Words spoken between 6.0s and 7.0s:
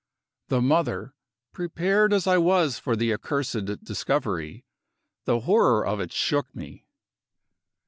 shook me.